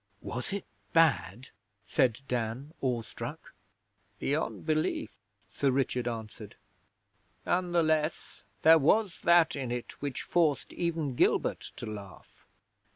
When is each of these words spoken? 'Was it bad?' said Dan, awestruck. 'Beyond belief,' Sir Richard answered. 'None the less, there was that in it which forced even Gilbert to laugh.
'Was 0.21 0.51
it 0.51 0.65
bad?' 0.93 1.49
said 1.85 2.21
Dan, 2.27 2.73
awestruck. 2.81 3.53
'Beyond 4.17 4.65
belief,' 4.65 5.15
Sir 5.51 5.69
Richard 5.69 6.07
answered. 6.07 6.55
'None 7.45 7.71
the 7.71 7.83
less, 7.83 8.43
there 8.63 8.79
was 8.79 9.19
that 9.19 9.55
in 9.55 9.71
it 9.71 10.01
which 10.01 10.23
forced 10.23 10.73
even 10.73 11.13
Gilbert 11.15 11.71
to 11.75 11.85
laugh. 11.85 12.47